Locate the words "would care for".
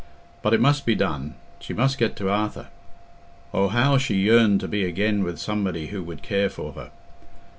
6.01-6.73